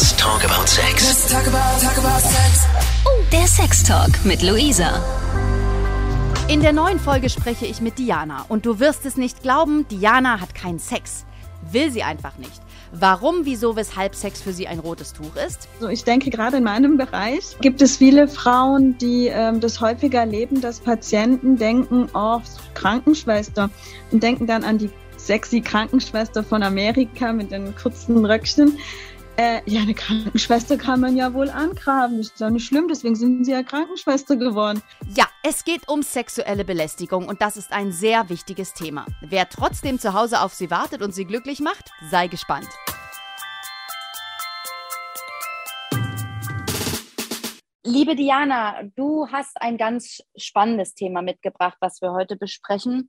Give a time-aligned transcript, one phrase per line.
[0.00, 1.06] Let's talk about sex.
[1.06, 2.66] Let's talk about, talk about sex.
[3.04, 4.98] Oh, der Sextalk mit Luisa.
[6.48, 10.40] In der neuen Folge spreche ich mit Diana und du wirst es nicht glauben, Diana
[10.40, 11.26] hat keinen Sex.
[11.70, 12.62] Will sie einfach nicht.
[12.92, 15.68] Warum, wieso, weshalb Sex für sie ein rotes Tuch ist?
[15.74, 20.20] Also ich denke, gerade in meinem Bereich gibt es viele Frauen, die ähm, das häufiger
[20.20, 22.40] erleben, dass Patienten denken, oh,
[22.72, 23.68] Krankenschwester
[24.12, 24.88] und denken dann an die
[25.18, 28.78] sexy Krankenschwester von Amerika mit den kurzen Röckchen.
[29.42, 32.18] Äh, ja, eine Krankenschwester kann man ja wohl angraben.
[32.18, 34.82] Das ist ja nicht schlimm, deswegen sind sie ja Krankenschwester geworden.
[35.16, 39.06] Ja, es geht um sexuelle Belästigung und das ist ein sehr wichtiges Thema.
[39.22, 42.68] Wer trotzdem zu Hause auf sie wartet und sie glücklich macht, sei gespannt.
[47.82, 53.08] Liebe Diana, du hast ein ganz spannendes Thema mitgebracht, was wir heute besprechen.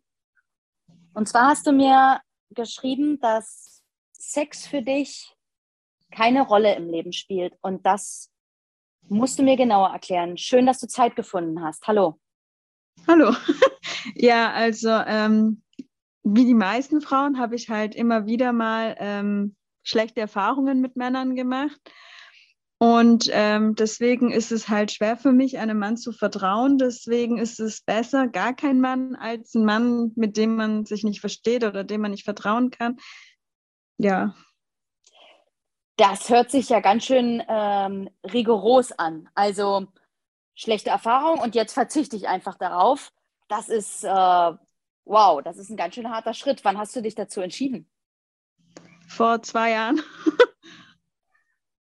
[1.13, 2.21] Und zwar hast du mir
[2.52, 5.35] geschrieben, dass Sex für dich
[6.12, 7.54] keine Rolle im Leben spielt.
[7.62, 8.32] Und das
[9.08, 10.38] musst du mir genauer erklären.
[10.38, 11.88] Schön, dass du Zeit gefunden hast.
[11.88, 12.20] Hallo.
[13.08, 13.34] Hallo.
[14.16, 15.63] ja, also ähm,
[16.24, 21.35] wie die meisten Frauen habe ich halt immer wieder mal ähm, schlechte Erfahrungen mit Männern
[21.35, 21.80] gemacht.
[22.78, 26.80] Und ähm, deswegen ist es halt schwer für mich, einem Mann zu vertrauen.
[26.80, 31.22] Deswegen ist es besser, gar kein Mann als ein Mann, mit dem man sich nicht
[31.22, 32.98] versteht oder dem man nicht vertrauen kann.
[34.00, 34.34] Ja.
[36.02, 39.30] Das hört sich ja ganz schön ähm, rigoros an.
[39.35, 39.85] Also
[40.55, 43.13] schlechte Erfahrung und jetzt verzichte ich einfach darauf.
[43.48, 44.10] Das ist, äh,
[45.05, 46.66] wow, das ist ein ganz schön harter Schritt.
[46.66, 47.88] Wann hast du dich dazu entschieden?
[49.07, 50.02] Vor zwei Jahren.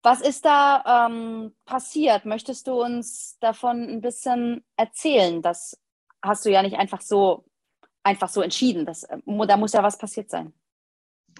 [0.01, 2.25] Was ist da ähm, passiert?
[2.25, 5.43] Möchtest du uns davon ein bisschen erzählen?
[5.43, 5.79] Das
[6.23, 7.45] hast du ja nicht einfach so,
[8.01, 8.87] einfach so entschieden.
[8.87, 10.51] Das, äh, da muss ja was passiert sein.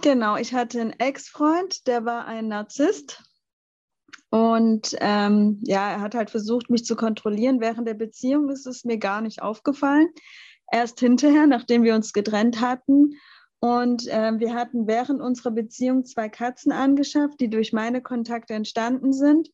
[0.02, 3.24] Genau, ich hatte einen Ex-Freund, der war ein Narzisst.
[4.30, 7.60] Und ähm, ja, er hat halt versucht, mich zu kontrollieren.
[7.60, 10.10] Während der Beziehung ist es mir gar nicht aufgefallen.
[10.72, 13.16] Erst hinterher, nachdem wir uns getrennt hatten
[13.60, 19.12] und äh, wir hatten während unserer Beziehung zwei Katzen angeschafft, die durch meine Kontakte entstanden
[19.12, 19.50] sind.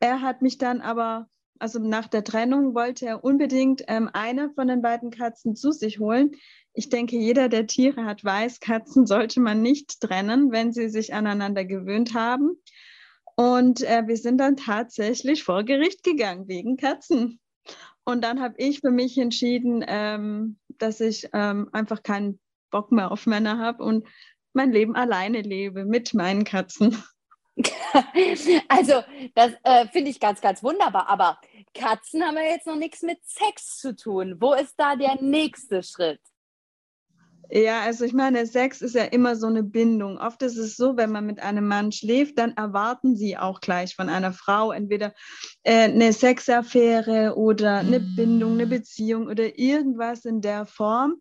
[0.00, 1.28] Er hat mich dann aber,
[1.58, 6.00] also nach der Trennung, wollte er unbedingt ähm, eine von den beiden Katzen zu sich
[6.00, 6.32] holen.
[6.78, 11.14] Ich denke, jeder, der Tiere hat, weiß, Katzen sollte man nicht trennen, wenn sie sich
[11.14, 12.62] aneinander gewöhnt haben.
[13.34, 17.40] Und äh, wir sind dann tatsächlich vor Gericht gegangen wegen Katzen.
[18.04, 22.38] Und dann habe ich für mich entschieden, ähm, dass ich ähm, einfach keinen
[22.70, 24.06] Bock mehr auf Männer habe und
[24.52, 27.02] mein Leben alleine lebe mit meinen Katzen.
[28.68, 29.02] Also,
[29.34, 31.08] das äh, finde ich ganz, ganz wunderbar.
[31.08, 31.40] Aber
[31.72, 34.36] Katzen haben ja jetzt noch nichts mit Sex zu tun.
[34.40, 36.20] Wo ist da der nächste Schritt?
[37.50, 40.18] Ja, also ich meine, Sex ist ja immer so eine Bindung.
[40.18, 43.94] Oft ist es so, wenn man mit einem Mann schläft, dann erwarten sie auch gleich
[43.94, 45.14] von einer Frau entweder
[45.62, 51.16] äh, eine Sexaffäre oder eine Bindung, eine Beziehung oder irgendwas in der Form.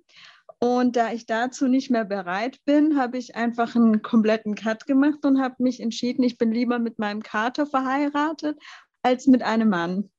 [0.59, 5.25] Und da ich dazu nicht mehr bereit bin, habe ich einfach einen kompletten Cut gemacht
[5.25, 8.57] und habe mich entschieden, ich bin lieber mit meinem Kater verheiratet
[9.03, 10.09] als mit einem Mann.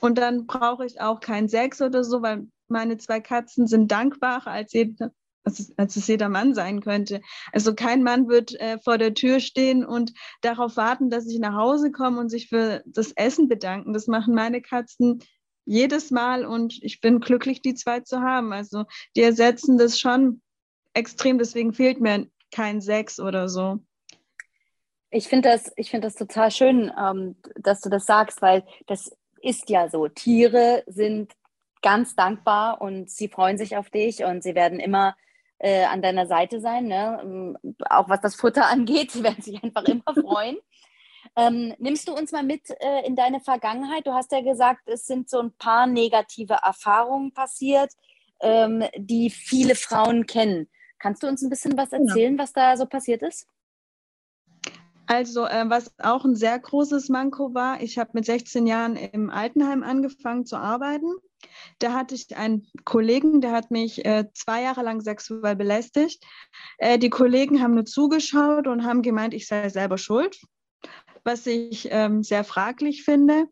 [0.00, 4.50] Und dann brauche ich auch keinen Sex oder so, weil meine zwei Katzen sind dankbarer
[4.50, 5.12] als, jeder,
[5.46, 7.20] als, es jeder Mann sein könnte.
[7.52, 11.54] Also kein Mann wird äh, vor der Tür stehen und darauf warten, dass ich nach
[11.54, 13.92] Hause komme und sich für das Essen bedanken.
[13.92, 15.22] Das machen meine Katzen
[15.64, 18.52] jedes Mal und ich bin glücklich, die zwei zu haben.
[18.52, 18.84] Also
[19.16, 20.42] die ersetzen das schon
[20.94, 23.78] extrem, deswegen fehlt mir kein Sex oder so.
[25.10, 29.70] Ich finde das, find das total schön, ähm, dass du das sagst, weil das ist
[29.70, 30.08] ja so.
[30.08, 31.32] Tiere sind
[31.82, 35.14] ganz dankbar und sie freuen sich auf dich und sie werden immer
[35.58, 37.20] äh, an deiner Seite sein, ne?
[37.22, 37.58] Ähm,
[37.88, 39.12] auch was das Futter angeht.
[39.12, 40.56] Sie werden sich einfach immer freuen.
[41.34, 44.06] Ähm, nimmst du uns mal mit äh, in deine Vergangenheit?
[44.06, 47.92] Du hast ja gesagt, es sind so ein paar negative Erfahrungen passiert,
[48.40, 50.68] ähm, die viele Frauen kennen.
[50.98, 52.08] Kannst du uns ein bisschen was genau.
[52.08, 52.42] erzählen, ja.
[52.42, 53.46] was da so passiert ist?
[55.06, 59.30] Also, äh, was auch ein sehr großes Manko war, ich habe mit 16 Jahren im
[59.30, 61.12] Altenheim angefangen zu arbeiten.
[61.78, 66.24] Da hatte ich einen Kollegen, der hat mich äh, zwei Jahre lang sexuell belästigt.
[66.78, 70.38] Äh, die Kollegen haben nur zugeschaut und haben gemeint, ich sei selber schuld
[71.26, 73.48] was ich ähm, sehr fraglich finde.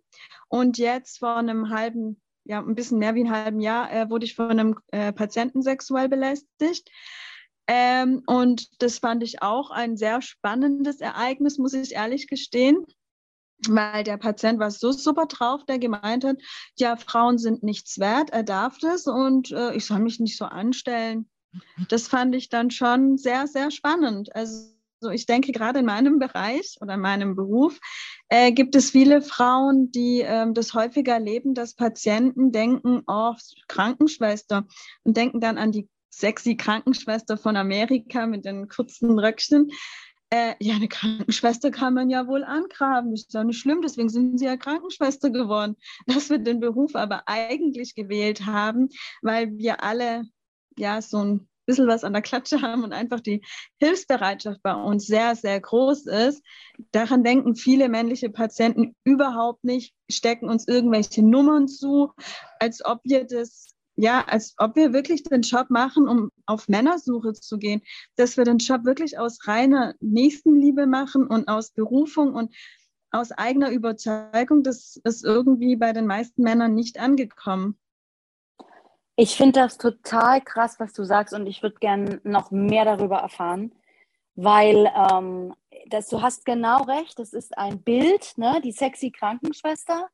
[0.48, 4.24] Und jetzt vor einem halben, ja, ein bisschen mehr wie einem halben Jahr äh, wurde
[4.24, 6.88] ich von einem äh, Patienten sexuell belästigt.
[7.66, 12.86] Ähm, und das fand ich auch ein sehr spannendes Ereignis, muss ich ehrlich gestehen
[13.68, 16.36] weil der Patient war so super drauf, der gemeint hat,
[16.78, 20.44] ja, Frauen sind nichts wert, er darf das und äh, ich soll mich nicht so
[20.44, 21.28] anstellen.
[21.88, 24.34] Das fand ich dann schon sehr, sehr spannend.
[24.34, 24.74] Also
[25.12, 27.78] ich denke gerade in meinem Bereich oder in meinem Beruf
[28.28, 33.34] äh, gibt es viele Frauen, die ähm, das häufiger erleben, dass Patienten denken, oh,
[33.68, 34.66] Krankenschwester
[35.04, 39.70] und denken dann an die sexy Krankenschwester von Amerika mit den kurzen Röckchen.
[40.34, 43.12] Äh, ja, eine Krankenschwester kann man ja wohl angraben.
[43.12, 45.76] Ist ja nicht schlimm, deswegen sind sie ja Krankenschwester geworden.
[46.06, 48.88] Dass wir den Beruf aber eigentlich gewählt haben,
[49.22, 50.24] weil wir alle
[50.76, 53.42] ja so ein bisschen was an der Klatsche haben und einfach die
[53.78, 56.42] Hilfsbereitschaft bei uns sehr, sehr groß ist.
[56.90, 62.10] Daran denken viele männliche Patienten überhaupt nicht, stecken uns irgendwelche Nummern zu,
[62.58, 67.32] als ob wir das ja, als ob wir wirklich den Job machen, um auf Männersuche
[67.32, 67.82] zu gehen,
[68.16, 72.54] dass wir den Job wirklich aus reiner Nächstenliebe machen und aus Berufung und
[73.10, 77.78] aus eigener Überzeugung, das ist irgendwie bei den meisten Männern nicht angekommen.
[79.16, 83.18] Ich finde das total krass, was du sagst, und ich würde gerne noch mehr darüber
[83.18, 83.72] erfahren,
[84.34, 85.54] weil ähm,
[85.88, 88.60] das, du hast genau recht, das ist ein Bild, ne?
[88.64, 90.08] die sexy Krankenschwester.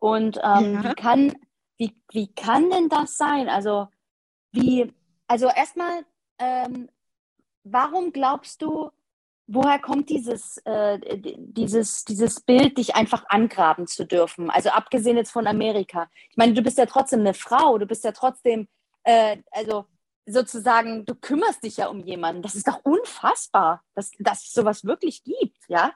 [0.00, 0.84] Und ähm, ja.
[0.84, 1.32] wie, kann,
[1.76, 3.48] wie, wie kann denn das sein?
[3.48, 3.88] Also,
[4.52, 4.92] wie,
[5.26, 6.04] also erstmal,
[6.38, 6.88] ähm,
[7.64, 8.90] warum glaubst du,
[9.46, 10.98] woher kommt dieses, äh,
[11.36, 14.50] dieses, dieses Bild, dich einfach angraben zu dürfen?
[14.50, 16.08] Also abgesehen jetzt von Amerika.
[16.30, 18.68] Ich meine, du bist ja trotzdem eine Frau, du bist ja trotzdem,
[19.02, 19.86] äh, also
[20.26, 22.42] sozusagen, du kümmerst dich ja um jemanden.
[22.42, 25.92] Das ist doch unfassbar, dass, dass es sowas wirklich gibt, ja?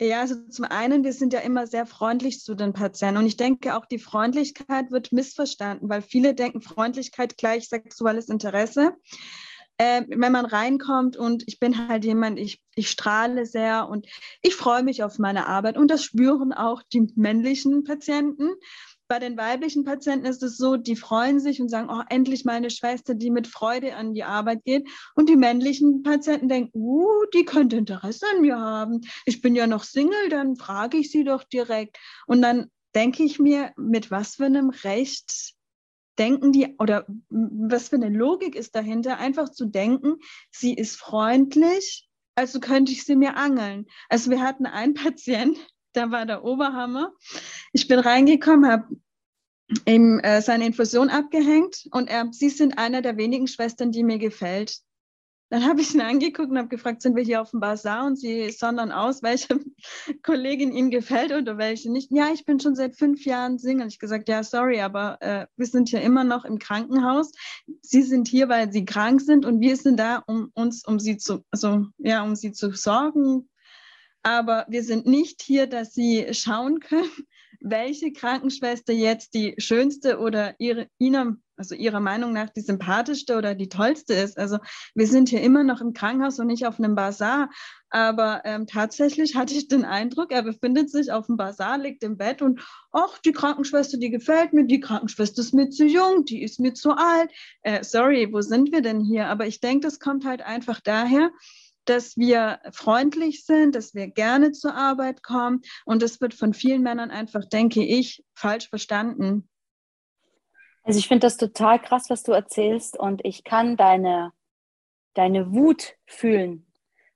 [0.00, 3.36] Ja, also zum einen, wir sind ja immer sehr freundlich zu den Patienten und ich
[3.36, 8.96] denke auch die Freundlichkeit wird missverstanden, weil viele denken Freundlichkeit gleich sexuelles Interesse
[9.78, 14.06] äh, wenn man reinkommt und ich bin halt jemand, ich, ich strahle sehr und
[14.40, 18.50] ich freue mich auf meine Arbeit und das spüren auch die männlichen Patienten.
[19.08, 22.70] Bei den weiblichen Patienten ist es so, die freuen sich und sagen, oh, endlich meine
[22.70, 24.88] Schwester, die mit Freude an die Arbeit geht.
[25.14, 29.00] Und die männlichen Patienten denken, uh, die könnte Interesse an mir haben.
[29.26, 31.98] Ich bin ja noch Single, dann frage ich sie doch direkt.
[32.26, 35.54] Und dann denke ich mir, mit was für einem Recht
[36.18, 40.16] denken die, oder was für eine Logik ist dahinter, einfach zu denken,
[40.50, 43.86] sie ist freundlich, also könnte ich sie mir angeln.
[44.08, 45.58] Also wir hatten einen Patient,
[45.92, 47.12] da war der Oberhammer.
[47.72, 48.88] Ich bin reingekommen, habe
[49.86, 54.18] ihm äh, seine Infusion abgehängt und er, sie sind einer der wenigen Schwestern, die mir
[54.18, 54.82] gefällt.
[55.52, 58.06] Dann habe ich ihn angeguckt und habe gefragt, sind wir hier auf dem Bazar?
[58.06, 59.60] Und sie sondern aus, welche
[60.22, 62.10] Kollegin ihnen gefällt oder welche nicht.
[62.10, 63.86] Ja, ich bin schon seit fünf Jahren Single.
[63.88, 67.32] Ich gesagt, ja, sorry, aber äh, wir sind hier immer noch im Krankenhaus.
[67.82, 71.18] Sie sind hier, weil sie krank sind und wir sind da, um uns, um sie
[71.18, 73.46] zu, also ja, um sie zu sorgen.
[74.22, 77.10] Aber wir sind nicht hier, dass sie schauen können,
[77.60, 83.54] welche Krankenschwester jetzt die schönste oder ihre, ihnen also ihrer Meinung nach die sympathischste oder
[83.54, 84.36] die tollste ist.
[84.36, 84.58] Also
[84.96, 87.50] wir sind hier immer noch im Krankenhaus und nicht auf einem Bazar.
[87.90, 92.16] Aber ähm, tatsächlich hatte ich den Eindruck, er befindet sich auf dem Bazar, liegt im
[92.16, 92.60] Bett und,
[92.90, 96.74] ach, die Krankenschwester, die gefällt mir, die Krankenschwester ist mir zu jung, die ist mir
[96.74, 97.30] zu alt.
[97.62, 99.28] Äh, sorry, wo sind wir denn hier?
[99.28, 101.30] Aber ich denke, das kommt halt einfach daher,
[101.84, 105.62] dass wir freundlich sind, dass wir gerne zur Arbeit kommen.
[105.84, 109.48] Und das wird von vielen Männern einfach, denke ich, falsch verstanden.
[110.84, 114.32] Also ich finde das total krass, was du erzählst und ich kann deine,
[115.14, 116.66] deine Wut fühlen,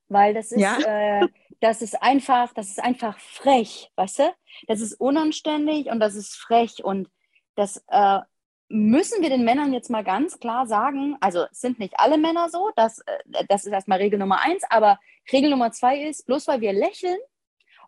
[0.09, 0.79] weil das ist, ja.
[0.79, 1.29] äh,
[1.61, 4.35] das ist einfach, das ist einfach frech, weißt du?
[4.69, 7.09] Das ist unanständig und das ist frech und
[7.57, 8.21] das äh,
[8.69, 11.17] müssen wir den Männern jetzt mal ganz klar sagen.
[11.21, 14.63] Also es sind nicht alle Männer so, das, äh, das ist erstmal Regel Nummer eins,
[14.69, 14.99] aber
[15.33, 17.19] Regel Nummer zwei ist, bloß weil wir lächeln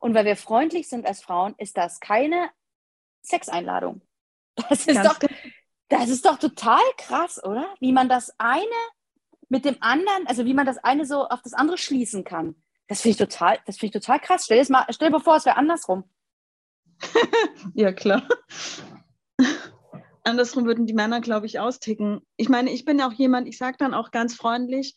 [0.01, 2.51] und weil wir freundlich sind als Frauen, ist das keine
[3.23, 4.01] Sexeinladung.
[4.69, 5.29] Das ist Ganz doch,
[5.89, 7.75] das ist doch total krass, oder?
[7.81, 8.65] Wie man das eine
[9.49, 12.57] mit dem anderen, also wie man das eine so auf das andere schließen kann.
[12.87, 14.45] Das finde ich total, das finde ich total krass.
[14.45, 16.05] Stell dir, mal, stell dir vor, es wäre andersrum.
[17.75, 18.27] ja, klar.
[20.29, 22.21] Andersrum würden die Männer, glaube ich, austicken.
[22.37, 24.95] Ich meine, ich bin auch jemand, ich sage dann auch ganz freundlich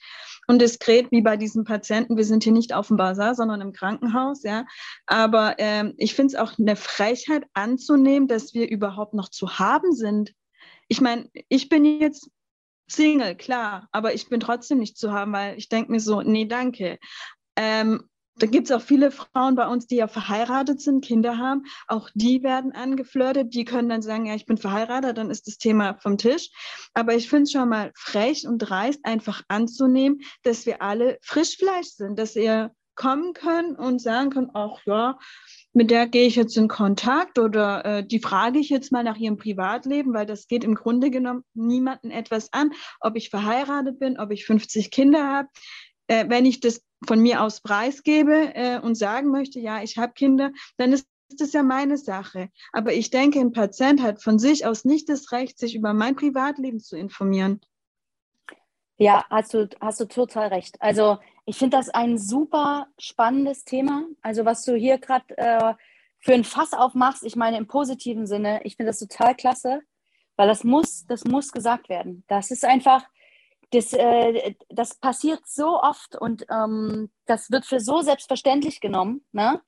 [0.48, 3.74] und diskret, wie bei diesen Patienten, wir sind hier nicht auf dem Bazar, sondern im
[3.74, 4.66] Krankenhaus, ja.
[5.08, 9.94] Aber ähm, ich finde es auch eine Frechheit anzunehmen, dass wir überhaupt noch zu haben
[9.94, 10.34] sind
[10.92, 12.30] ich meine, ich bin jetzt
[12.86, 16.46] Single, klar, aber ich bin trotzdem nicht zu haben, weil ich denke mir so, nee,
[16.46, 17.00] danke.
[17.56, 21.64] Ähm, da gibt es auch viele Frauen bei uns, die ja verheiratet sind, Kinder haben.
[21.88, 23.54] Auch die werden angeflirtet.
[23.54, 26.50] Die können dann sagen, ja, ich bin verheiratet, dann ist das Thema vom Tisch.
[26.94, 31.90] Aber ich finde es schon mal frech und dreist, einfach anzunehmen, dass wir alle Frischfleisch
[31.90, 35.18] sind, dass ihr kommen können und sagen können, ach ja,
[35.74, 39.18] mit der gehe ich jetzt in Kontakt oder äh, die frage ich jetzt mal nach
[39.18, 44.20] ihrem Privatleben, weil das geht im Grunde genommen niemanden etwas an, ob ich verheiratet bin,
[44.20, 45.48] ob ich 50 Kinder habe.
[46.08, 50.14] äh, wenn ich das von mir aus preisgebe äh, und sagen möchte, ja, ich habe
[50.14, 52.50] Kinder, dann ist das ja meine Sache.
[52.74, 56.16] Aber ich denke, ein Patient hat von sich aus nicht das Recht, sich über mein
[56.16, 57.62] Privatleben zu informieren.
[58.98, 60.80] Ja, hast du, hast du total recht.
[60.80, 64.06] Also ich finde das ein super spannendes Thema.
[64.22, 65.74] Also was du hier gerade äh,
[66.20, 69.82] für ein Fass aufmachst, ich meine im positiven Sinne, ich finde das total klasse,
[70.36, 72.24] weil das muss, das muss gesagt werden.
[72.28, 73.04] Das ist einfach,
[73.72, 79.26] das, äh, das passiert so oft und ähm, das wird für so selbstverständlich genommen.
[79.32, 79.62] Ne?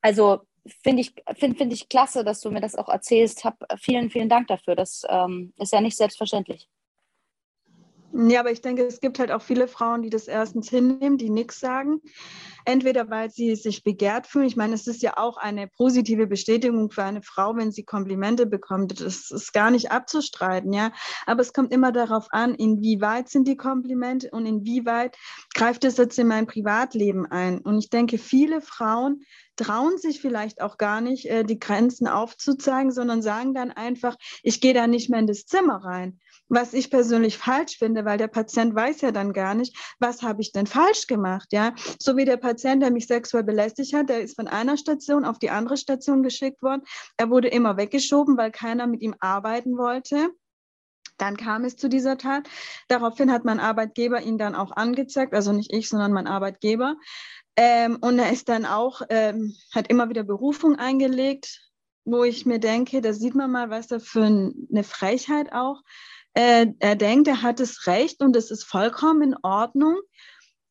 [0.00, 0.40] Also
[0.82, 3.44] finde ich, find, find ich klasse, dass du mir das auch erzählst.
[3.44, 4.76] Hab, vielen, vielen Dank dafür.
[4.76, 6.68] Das ähm, ist ja nicht selbstverständlich.
[8.12, 11.30] Ja, aber ich denke, es gibt halt auch viele Frauen, die das erstens hinnehmen, die
[11.30, 12.00] nichts sagen.
[12.64, 14.46] Entweder weil sie sich begehrt fühlen.
[14.46, 18.46] Ich meine, es ist ja auch eine positive Bestätigung für eine Frau, wenn sie Komplimente
[18.46, 19.00] bekommt.
[19.00, 20.92] Das ist gar nicht abzustreiten, ja.
[21.24, 25.16] Aber es kommt immer darauf an, inwieweit sind die Komplimente und inwieweit
[25.54, 27.60] greift es jetzt in mein Privatleben ein.
[27.60, 29.22] Und ich denke, viele Frauen
[29.54, 34.60] trauen sich vielleicht auch gar nicht, äh, die Grenzen aufzuzeigen, sondern sagen dann einfach, ich
[34.60, 36.18] gehe da nicht mehr in das Zimmer rein
[36.50, 40.42] was ich persönlich falsch finde, weil der Patient weiß ja dann gar nicht, was habe
[40.42, 41.72] ich denn falsch gemacht, ja?
[41.98, 45.38] So wie der Patient, der mich sexuell belästigt hat, der ist von einer Station auf
[45.38, 46.82] die andere Station geschickt worden.
[47.16, 50.30] Er wurde immer weggeschoben, weil keiner mit ihm arbeiten wollte.
[51.18, 52.48] Dann kam es zu dieser Tat.
[52.88, 56.96] Daraufhin hat mein Arbeitgeber ihn dann auch angezeigt, also nicht ich, sondern mein Arbeitgeber.
[57.56, 61.60] Ähm, und er ist dann auch, ähm, hat immer wieder Berufung eingelegt,
[62.04, 65.82] wo ich mir denke, da sieht man mal, was da für eine Frechheit auch
[66.34, 69.98] äh, er denkt, er hat das Recht und es ist vollkommen in Ordnung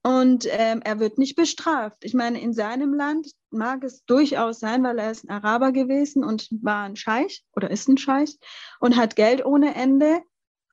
[0.02, 1.98] und ähm, er wird nicht bestraft.
[2.04, 6.24] Ich meine, in seinem Land mag es durchaus sein, weil er ist ein Araber gewesen
[6.24, 8.38] und war ein Scheich oder ist ein Scheich
[8.80, 10.22] und hat Geld ohne Ende.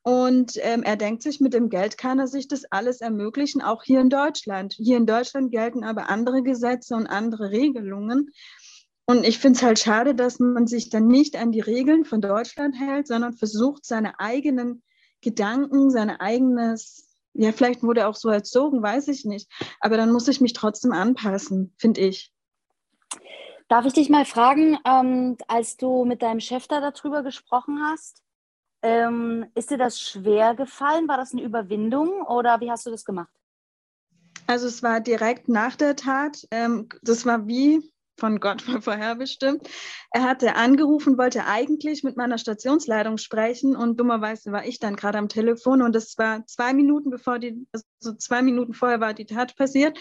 [0.03, 3.83] Und ähm, er denkt sich, mit dem Geld kann er sich das alles ermöglichen, auch
[3.83, 4.75] hier in Deutschland.
[4.75, 8.31] Hier in Deutschland gelten aber andere Gesetze und andere Regelungen.
[9.07, 12.21] Und ich finde es halt schade, dass man sich dann nicht an die Regeln von
[12.21, 14.83] Deutschland hält, sondern versucht, seine eigenen
[15.21, 19.49] Gedanken, seine eigenes, ja, vielleicht wurde er auch so erzogen, weiß ich nicht.
[19.81, 22.33] Aber dann muss ich mich trotzdem anpassen, finde ich.
[23.69, 28.23] Darf ich dich mal fragen, ähm, als du mit deinem Chef da darüber gesprochen hast,
[28.83, 31.09] ähm, ist dir das schwer gefallen?
[31.09, 33.33] War das eine Überwindung oder wie hast du das gemacht?
[34.47, 36.47] Also es war direkt nach der Tat.
[36.51, 39.69] Ähm, das war wie, von Gott vorherbestimmt.
[40.11, 45.19] Er hatte angerufen, wollte eigentlich mit meiner Stationsleitung sprechen und dummerweise war ich dann gerade
[45.19, 49.27] am Telefon und das war zwei Minuten bevor die, also zwei Minuten vorher war die
[49.27, 49.99] Tat passiert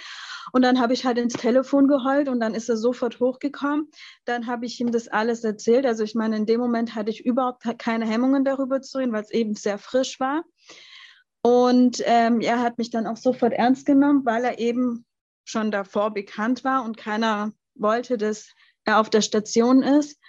[0.51, 3.89] und dann habe ich halt ins Telefon geheult und dann ist er sofort hochgekommen.
[4.25, 5.85] Dann habe ich ihm das alles erzählt.
[5.85, 9.23] Also ich meine, in dem Moment hatte ich überhaupt keine Hemmungen darüber zu reden, weil
[9.23, 10.43] es eben sehr frisch war.
[11.41, 15.05] Und ähm, er hat mich dann auch sofort ernst genommen, weil er eben
[15.43, 18.49] schon davor bekannt war und keiner wollte, dass
[18.85, 20.19] er auf der Station ist.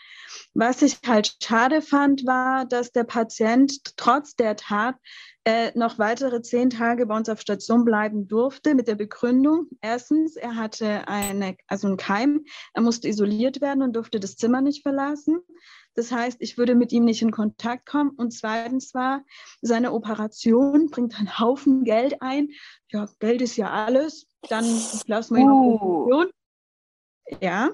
[0.55, 4.97] Was ich halt schade fand, war, dass der Patient trotz der Tat
[5.45, 9.69] äh, noch weitere zehn Tage bei uns auf Station bleiben durfte mit der Begründung.
[9.81, 14.61] Erstens, er hatte eine, also einen Keim, er musste isoliert werden und durfte das Zimmer
[14.61, 15.38] nicht verlassen.
[15.95, 18.11] Das heißt, ich würde mit ihm nicht in Kontakt kommen.
[18.11, 19.25] Und zweitens war,
[19.62, 22.49] seine Operation bringt einen Haufen Geld ein.
[22.88, 24.26] Ja, Geld ist ja alles.
[24.49, 24.65] Dann
[25.07, 25.75] lassen wir ihn uh.
[25.75, 26.33] auf Operation.
[27.40, 27.71] Ja.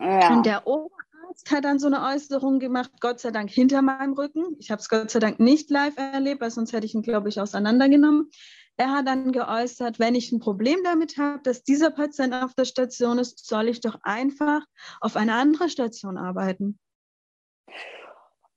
[0.00, 0.32] ja.
[0.32, 4.56] Und der Oberarzt hat dann so eine Äußerung gemacht, Gott sei Dank hinter meinem Rücken.
[4.58, 7.28] Ich habe es Gott sei Dank nicht live erlebt, weil sonst hätte ich ihn, glaube
[7.28, 8.30] ich, auseinandergenommen.
[8.76, 12.64] Er hat dann geäußert, wenn ich ein Problem damit habe, dass dieser Patient auf der
[12.64, 14.62] Station ist, soll ich doch einfach
[15.00, 16.78] auf eine andere Station arbeiten.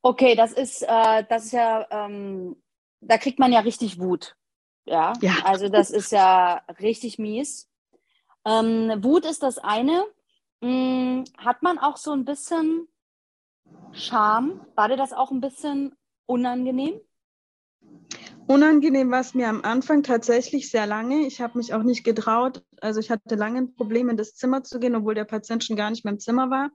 [0.03, 2.55] Okay, das ist, äh, das ist ja, ähm,
[3.01, 4.35] da kriegt man ja richtig Wut.
[4.85, 5.13] Ja?
[5.21, 5.33] ja.
[5.43, 7.69] Also das ist ja richtig mies.
[8.45, 10.03] Ähm, Wut ist das eine.
[10.61, 12.87] Hm, hat man auch so ein bisschen
[13.93, 14.65] Scham?
[14.75, 16.99] War dir das auch ein bisschen unangenehm?
[18.47, 21.25] Unangenehm war es mir am Anfang tatsächlich sehr lange.
[21.25, 22.63] Ich habe mich auch nicht getraut.
[22.81, 25.77] Also ich hatte lange ein Problem, in das Zimmer zu gehen, obwohl der Patient schon
[25.77, 26.69] gar nicht mehr im Zimmer war.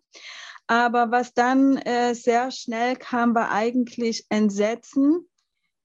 [0.67, 5.29] Aber was dann äh, sehr schnell kam, war eigentlich Entsetzen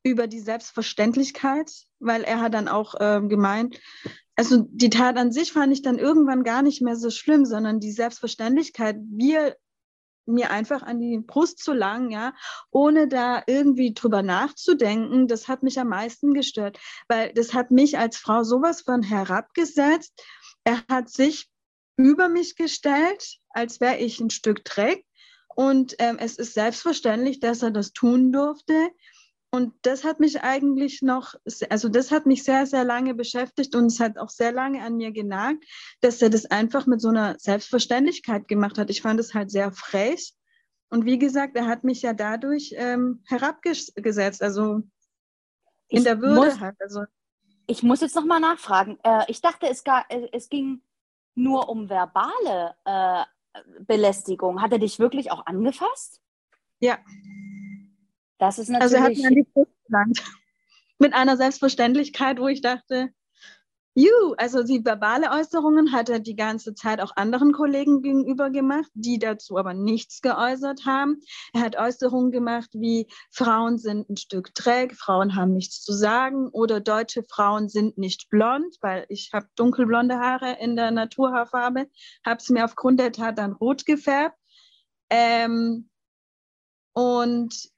[0.03, 3.79] über die Selbstverständlichkeit, weil er hat dann auch äh, gemeint,
[4.41, 7.79] also die Tat an sich fand ich dann irgendwann gar nicht mehr so schlimm, sondern
[7.79, 9.55] die Selbstverständlichkeit, wir
[10.25, 12.33] mir einfach an die Brust zu langen, ja,
[12.71, 17.99] ohne da irgendwie drüber nachzudenken, das hat mich am meisten gestört, weil das hat mich
[17.99, 20.19] als Frau sowas von herabgesetzt.
[20.63, 21.47] Er hat sich
[21.95, 25.05] über mich gestellt, als wäre ich ein Stück Dreck.
[25.55, 28.89] Und ähm, es ist selbstverständlich, dass er das tun durfte.
[29.53, 31.35] Und das hat mich eigentlich noch,
[31.69, 34.95] also das hat mich sehr, sehr lange beschäftigt und es hat auch sehr lange an
[34.95, 35.65] mir genagt,
[35.99, 38.89] dass er das einfach mit so einer Selbstverständlichkeit gemacht hat.
[38.89, 40.33] Ich fand es halt sehr frech.
[40.89, 44.83] Und wie gesagt, er hat mich ja dadurch ähm, herabgesetzt, also
[45.89, 46.75] in Ich der Würde muss, halt.
[46.79, 47.03] Also
[47.67, 48.99] ich muss jetzt nochmal nachfragen.
[49.03, 50.81] Äh, ich dachte, es, gar, äh, es ging
[51.35, 53.23] nur um verbale äh,
[53.81, 54.61] Belästigung.
[54.61, 56.21] Hat er dich wirklich auch angefasst?
[56.81, 56.97] ja,
[58.41, 59.21] Das ist also er hat natürlich.
[59.21, 60.23] mir an die Brust gelangt.
[60.97, 63.13] Mit einer Selbstverständlichkeit, wo ich dachte,
[63.93, 68.89] Juhu, also die verbale Äußerungen hat er die ganze Zeit auch anderen Kollegen gegenüber gemacht,
[68.95, 71.19] die dazu aber nichts geäußert haben.
[71.53, 76.47] Er hat Äußerungen gemacht wie Frauen sind ein Stück träge, Frauen haben nichts zu sagen
[76.47, 81.87] oder deutsche Frauen sind nicht blond, weil ich habe dunkelblonde Haare in der Naturhaarfarbe,
[82.25, 84.37] habe es mir aufgrund der Tat dann rot gefärbt.
[85.11, 85.89] Ähm,
[86.93, 87.70] und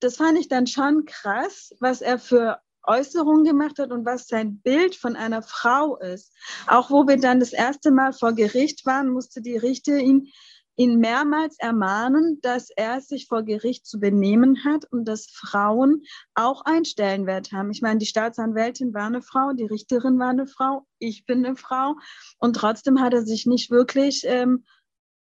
[0.00, 4.60] das fand ich dann schon krass, was er für Äußerungen gemacht hat und was sein
[4.60, 6.32] Bild von einer Frau ist.
[6.66, 10.28] Auch wo wir dann das erste Mal vor Gericht waren, musste die Richter ihn,
[10.76, 16.02] ihn mehrmals ermahnen, dass er sich vor Gericht zu benehmen hat und dass Frauen
[16.34, 17.70] auch einen Stellenwert haben.
[17.70, 21.56] Ich meine, die Staatsanwältin war eine Frau, die Richterin war eine Frau, ich bin eine
[21.56, 21.96] Frau
[22.38, 24.64] und trotzdem hat er sich nicht wirklich ähm,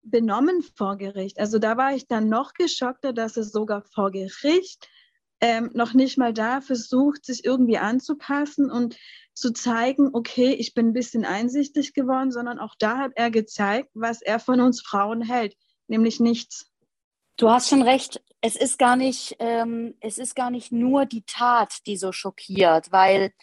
[0.03, 1.39] benommen vor Gericht.
[1.39, 4.88] Also da war ich dann noch geschockter, dass es sogar vor Gericht
[5.41, 8.98] ähm, noch nicht mal da versucht, sich irgendwie anzupassen und
[9.34, 13.89] zu zeigen, okay, ich bin ein bisschen einsichtig geworden, sondern auch da hat er gezeigt,
[13.94, 15.56] was er von uns Frauen hält,
[15.88, 16.70] nämlich nichts.
[17.38, 18.22] Du hast schon recht.
[18.41, 22.91] Es ist gar nicht, ähm, es ist gar nicht nur die Tat, die so schockiert,
[22.91, 23.34] weil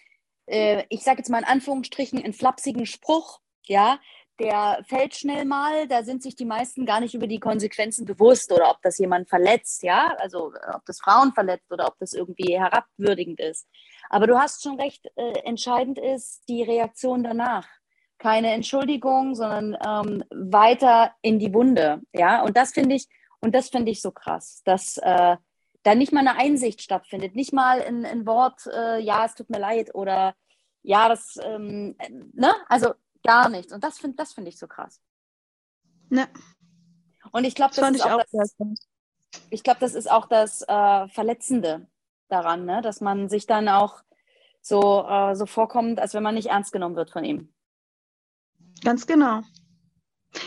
[0.46, 3.98] äh, ich sage jetzt mal in Anführungsstrichen einen flapsigen Spruch, ja,
[4.38, 8.52] der fällt schnell mal, da sind sich die meisten gar nicht über die Konsequenzen bewusst
[8.52, 12.58] oder ob das jemand verletzt, ja, also ob das Frauen verletzt oder ob das irgendwie
[12.58, 13.68] herabwürdigend ist.
[14.10, 17.66] Aber du hast schon recht, äh, entscheidend ist die Reaktion danach.
[18.18, 22.42] Keine Entschuldigung, sondern ähm, weiter in die Wunde, ja.
[22.42, 23.06] Und das finde ich,
[23.40, 25.36] und das finde ich so krass, dass äh,
[25.82, 29.50] da nicht mal eine Einsicht stattfindet, nicht mal ein, ein Wort, äh, ja, es tut
[29.50, 30.34] mir leid oder
[30.82, 31.96] ja, das, ähm,
[32.32, 33.72] ne, also gar nichts.
[33.72, 35.00] Und das finde das find ich so krass.
[36.08, 36.28] Ne,
[37.32, 38.56] Und ich glaube, das das, ist ich auch auch das,
[39.50, 41.88] ich glaube, das ist auch das äh, Verletzende
[42.28, 42.80] daran, ne?
[42.80, 44.02] dass man sich dann auch
[44.60, 47.52] so, äh, so vorkommt, als wenn man nicht ernst genommen wird von ihm.
[48.84, 49.42] Ganz genau.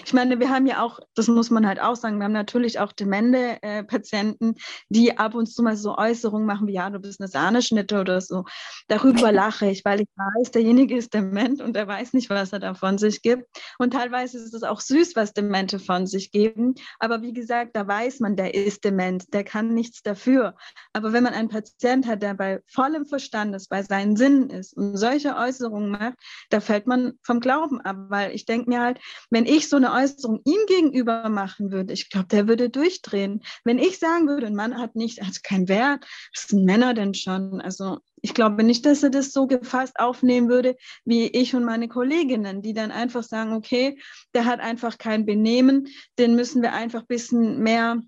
[0.06, 2.80] Ich meine, wir haben ja auch, das muss man halt auch sagen, wir haben natürlich
[2.80, 4.56] auch demente äh, Patienten,
[4.90, 8.22] die ab und zu mal so Äußerungen machen wie, ja, du bist eine Sahneschnitte oder
[8.22, 8.46] so.
[8.88, 12.60] Darüber lache ich, weil ich weiß, derjenige ist dement und er weiß nicht, was er
[12.60, 13.46] da von sich gibt.
[13.78, 16.76] Und teilweise ist es auch süß, was Demente von sich geben.
[17.00, 20.56] Aber wie gesagt, da weiß man, der ist dement, der kann nichts dafür.
[20.94, 24.76] Aber wenn man einen Patient hat, der bei vollem Verstand ist, bei seinen Sinnen ist
[24.76, 26.16] und solche Äußerungen macht,
[26.50, 29.00] da fällt man vom Glauben ab, weil ich denke mir halt,
[29.30, 33.42] wenn ich so eine Äußerung ihm gegenüber machen würde, ich glaube, der würde durchdrehen.
[33.64, 37.14] Wenn ich sagen würde, ein Mann hat nicht, hat keinen Wert, was sind Männer denn
[37.14, 37.62] schon?
[37.62, 41.88] Also ich glaube nicht, dass er das so gefasst aufnehmen würde, wie ich und meine
[41.88, 43.98] Kolleginnen, die dann einfach sagen, okay,
[44.34, 45.88] der hat einfach kein Benehmen,
[46.18, 48.02] den müssen wir einfach ein bisschen mehr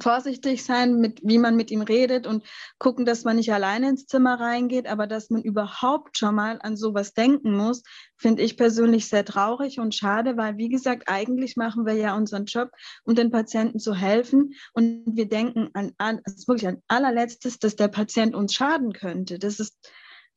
[0.00, 2.44] vorsichtig sein, mit, wie man mit ihm redet und
[2.78, 6.76] gucken, dass man nicht alleine ins Zimmer reingeht, aber dass man überhaupt schon mal an
[6.76, 7.82] sowas denken muss,
[8.16, 12.46] finde ich persönlich sehr traurig und schade, weil, wie gesagt, eigentlich machen wir ja unseren
[12.46, 12.70] Job,
[13.04, 17.58] um den Patienten zu helfen und wir denken an, an es ist wirklich an allerletztes,
[17.58, 19.38] dass der Patient uns schaden könnte.
[19.38, 19.76] Das ist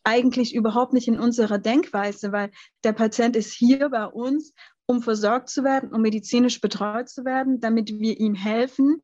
[0.04, 2.52] eigentlich überhaupt nicht in unserer Denkweise, weil
[2.84, 4.54] der Patient ist hier bei uns,
[4.88, 9.02] um versorgt zu werden, um medizinisch betreut zu werden, damit wir ihm helfen.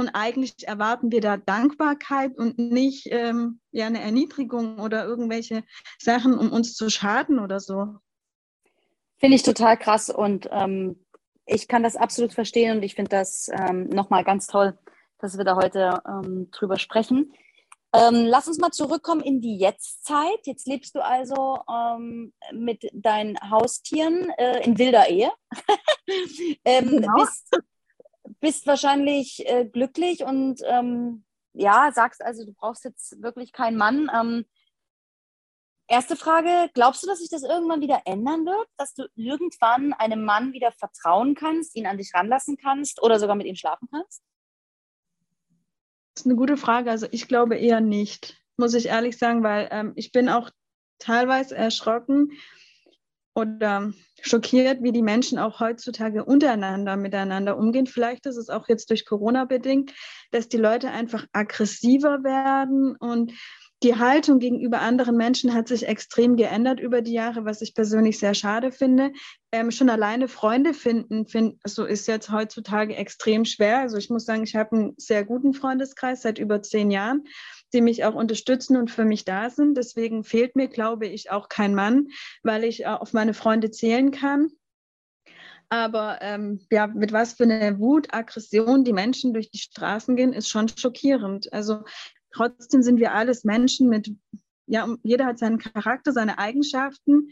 [0.00, 5.62] Und eigentlich erwarten wir da Dankbarkeit und nicht ähm, ja, eine Erniedrigung oder irgendwelche
[5.98, 7.96] Sachen, um uns zu schaden oder so.
[9.18, 11.04] Finde ich total krass und ähm,
[11.44, 14.78] ich kann das absolut verstehen und ich finde das ähm, nochmal ganz toll,
[15.18, 17.34] dass wir da heute ähm, drüber sprechen.
[17.92, 20.44] Ähm, lass uns mal zurückkommen in die Jetztzeit.
[20.44, 25.30] Jetzt lebst du also ähm, mit deinen Haustieren äh, in wilder Ehe.
[26.64, 27.14] ähm, Genau.
[27.16, 27.50] bist,
[28.40, 34.10] bist wahrscheinlich äh, glücklich und ähm, ja, sagst also, du brauchst jetzt wirklich keinen Mann.
[34.14, 34.44] Ähm,
[35.88, 38.68] erste Frage, glaubst du, dass sich das irgendwann wieder ändern wird?
[38.76, 43.36] Dass du irgendwann einem Mann wieder vertrauen kannst, ihn an dich ranlassen kannst oder sogar
[43.36, 44.22] mit ihm schlafen kannst?
[46.14, 46.90] Das ist eine gute Frage.
[46.90, 50.50] Also ich glaube eher nicht, muss ich ehrlich sagen, weil ähm, ich bin auch
[50.98, 52.32] teilweise erschrocken
[53.40, 57.86] oder schockiert, wie die Menschen auch heutzutage untereinander miteinander umgehen.
[57.86, 59.92] Vielleicht ist es auch jetzt durch Corona bedingt,
[60.30, 63.32] dass die Leute einfach aggressiver werden und
[63.82, 68.18] die Haltung gegenüber anderen Menschen hat sich extrem geändert über die Jahre, was ich persönlich
[68.18, 69.10] sehr schade finde.
[69.52, 73.78] Ähm, schon alleine Freunde finden, find, also ist jetzt heutzutage extrem schwer.
[73.78, 77.24] Also ich muss sagen, ich habe einen sehr guten Freundeskreis seit über zehn Jahren,
[77.72, 79.76] die mich auch unterstützen und für mich da sind.
[79.76, 82.08] Deswegen fehlt mir, glaube ich, auch kein Mann,
[82.42, 84.50] weil ich auf meine Freunde zählen kann.
[85.68, 90.32] Aber ähm, ja, mit was für eine Wut, Aggression die Menschen durch die Straßen gehen,
[90.32, 91.52] ist schon schockierend.
[91.52, 91.84] Also
[92.32, 94.12] Trotzdem sind wir alles Menschen mit,
[94.66, 97.30] ja, jeder hat seinen Charakter, seine Eigenschaften.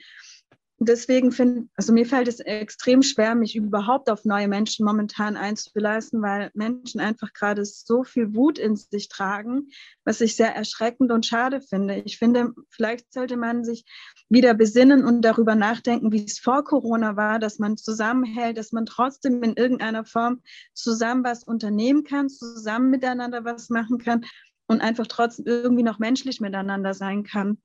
[0.80, 6.22] Deswegen finde, also mir fällt es extrem schwer, mich überhaupt auf neue Menschen momentan einzulassen,
[6.22, 9.70] weil Menschen einfach gerade so viel Wut in sich tragen,
[10.04, 11.96] was ich sehr erschreckend und schade finde.
[12.04, 13.84] Ich finde, vielleicht sollte man sich
[14.28, 18.86] wieder besinnen und darüber nachdenken, wie es vor Corona war, dass man zusammenhält, dass man
[18.86, 20.42] trotzdem in irgendeiner Form
[20.74, 24.24] zusammen was unternehmen kann, zusammen miteinander was machen kann
[24.68, 27.58] und einfach trotzdem irgendwie noch menschlich miteinander sein kann.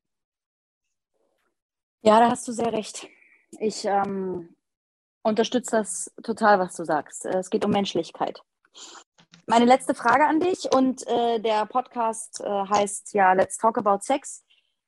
[2.06, 3.08] Ja, da hast du sehr recht.
[3.60, 4.54] Ich ähm,
[5.22, 7.26] unterstütze das total, was du sagst.
[7.26, 8.42] Es geht um Menschlichkeit.
[9.46, 14.00] Meine letzte Frage an dich und äh, der Podcast äh, heißt ja Let's Talk About
[14.02, 14.44] Sex.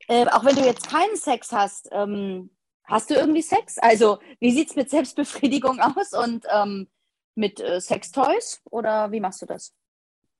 [0.10, 2.50] Äh, auch wenn du jetzt keinen Sex hast, ähm,
[2.84, 3.78] hast du irgendwie Sex?
[3.78, 6.90] Also wie sieht es mit Selbstbefriedigung aus und ähm,
[7.34, 9.74] mit äh, Sextoys oder wie machst du das?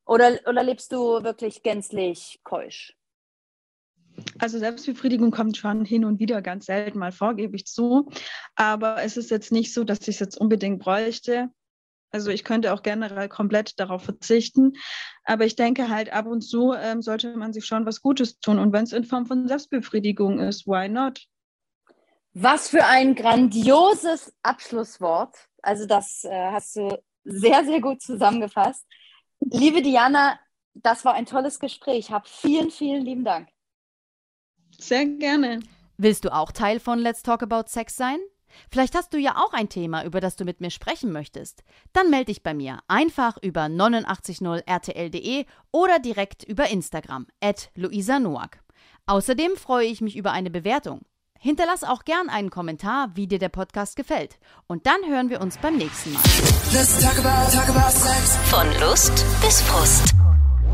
[0.06, 2.98] Oder, oder lebst du wirklich gänzlich keusch?
[4.40, 8.10] Also Selbstbefriedigung kommt schon hin und wieder ganz selten mal vor, ich zu.
[8.56, 11.50] Aber es ist jetzt nicht so, dass ich es jetzt unbedingt bräuchte.
[12.12, 14.74] Also ich könnte auch generell komplett darauf verzichten.
[15.26, 18.60] Aber ich denke halt, ab und zu ähm, sollte man sich schon was Gutes tun.
[18.60, 21.26] Und wenn es in Form von Selbstbefriedigung ist, why not?
[22.34, 25.36] Was für ein grandioses Abschlusswort.
[25.62, 28.86] Also das äh, hast du sehr, sehr gut zusammengefasst.
[29.40, 30.40] Liebe Diana,
[30.74, 32.12] das war ein tolles Gespräch.
[32.12, 33.50] Hab vielen, vielen lieben Dank.
[34.80, 35.60] Sehr gerne.
[35.98, 38.18] Willst du auch Teil von Let's Talk About Sex sein?
[38.70, 41.64] Vielleicht hast du ja auch ein Thema, über das du mit mir sprechen möchtest.
[41.94, 48.60] Dann melde dich bei mir einfach über 890rtl.de oder direkt über Instagram at Luisa Noack.
[49.08, 51.02] Außerdem freue ich mich über eine Bewertung.
[51.40, 54.40] Hinterlass auch gern einen Kommentar, wie dir der Podcast gefällt.
[54.68, 56.24] Und dann hören wir uns beim nächsten Mal.
[56.24, 57.96] Talk about, talk about
[58.50, 60.25] Von Lust bis Frust.